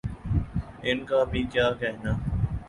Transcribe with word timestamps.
ان 0.83 1.03
کا 1.05 1.23
بھی 1.23 1.43
کیا 1.43 1.71
کہنا۔ 1.79 2.11